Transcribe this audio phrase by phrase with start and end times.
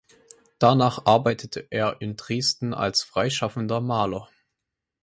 [0.57, 4.29] Danach arbeitete er in Dresden als freischaffender Maler.